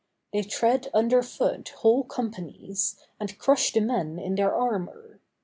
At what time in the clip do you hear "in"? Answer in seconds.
4.17-4.33